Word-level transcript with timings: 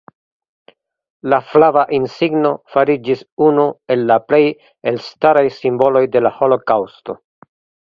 La 1.33 1.37
flava 1.49 1.83
insigno 1.97 2.53
fariĝis 2.77 3.21
unu 3.49 3.67
el 3.97 4.03
la 4.13 4.19
plej 4.33 4.41
elstaraj 4.93 5.47
simboloj 5.61 6.05
de 6.17 6.27
la 6.27 6.35
holokaŭsto. 6.41 7.21